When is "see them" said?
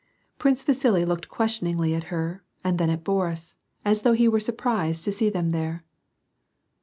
5.11-5.51